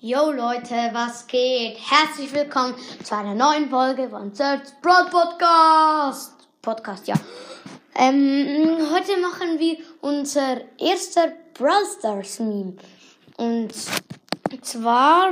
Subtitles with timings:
[0.00, 1.78] Yo Leute, was geht?
[1.78, 6.48] Herzlich willkommen zu einer neuen Folge von Search Broad Podcast.
[6.60, 7.14] Podcast, ja.
[7.94, 12.74] Ähm, heute machen wir unser erster Brawl Stars Meme.
[13.36, 13.72] Und
[14.62, 15.30] zwar,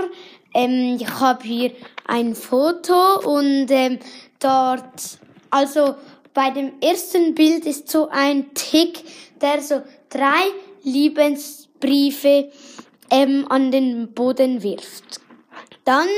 [0.55, 1.73] ähm, ich habe hier
[2.07, 3.99] ein Foto und ähm,
[4.39, 5.19] dort,
[5.51, 5.97] also
[6.35, 9.03] bei dem ersten Bild ist so ein Tick,
[9.41, 10.53] der so drei
[10.83, 12.51] Liebesbriefe
[13.11, 15.21] ähm, an den Boden wirft.
[15.85, 16.09] Dann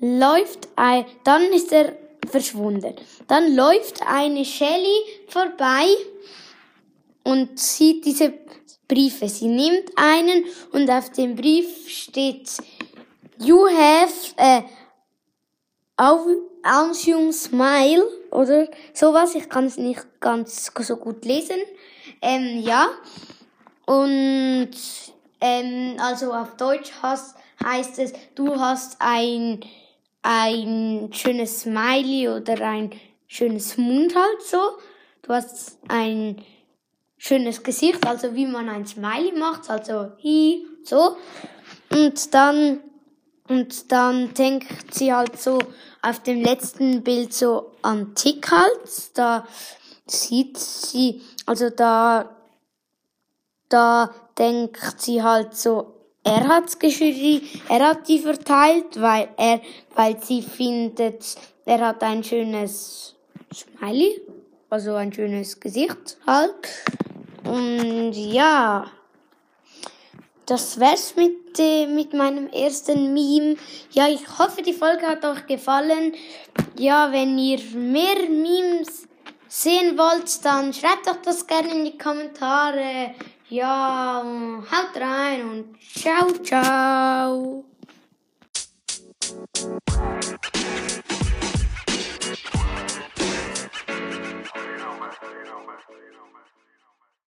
[0.00, 1.96] läuft ein, dann ist er
[2.28, 2.94] verschwunden.
[3.26, 4.96] Dann läuft eine Shelly
[5.28, 5.86] vorbei
[7.24, 8.34] und sieht diese
[8.86, 9.28] Briefe.
[9.28, 12.50] Sie nimmt einen und auf dem Brief steht
[13.38, 14.64] You have a
[15.98, 19.34] Awesome Smile oder sowas.
[19.34, 21.58] Ich kann es nicht ganz so gut lesen.
[22.22, 22.88] Ähm, ja.
[23.84, 24.70] Und
[25.40, 29.60] ähm, also auf Deutsch hast, heißt es, du hast ein,
[30.22, 32.90] ein schönes Smiley oder ein
[33.26, 34.78] schönes Mund halt so.
[35.22, 36.42] Du hast ein
[37.18, 41.16] schönes Gesicht, also wie man ein Smiley macht, also hi, so.
[41.90, 42.80] Und dann,
[43.48, 45.58] und dann denkt sie halt so
[46.02, 49.16] auf dem letzten Bild so an Tick halt.
[49.16, 49.46] Da
[50.06, 52.36] sieht sie, also da,
[53.68, 59.60] da denkt sie halt so, er hat's geschrieben, er hat die verteilt, weil er,
[59.94, 63.16] weil sie findet, er hat ein schönes
[63.52, 64.20] Smiley,
[64.68, 66.68] also ein schönes Gesicht halt.
[67.44, 68.90] Und ja,
[70.48, 73.56] das wär's mit, äh, mit meinem ersten Meme.
[73.90, 76.14] Ja, ich hoffe, die Folge hat euch gefallen.
[76.78, 79.06] Ja, wenn ihr mehr Memes
[79.46, 83.14] sehen wollt, dann schreibt doch das gerne in die Kommentare.
[83.50, 87.67] Ja, haut rein und ciao, ciao.